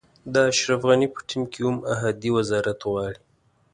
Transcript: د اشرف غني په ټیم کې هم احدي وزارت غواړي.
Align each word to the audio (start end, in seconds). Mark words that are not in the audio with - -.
د 0.33 0.35
اشرف 0.51 0.81
غني 0.89 1.07
په 1.13 1.19
ټیم 1.27 1.43
کې 1.51 1.59
هم 1.67 1.77
احدي 1.93 2.29
وزارت 2.37 2.79
غواړي. 2.89 3.19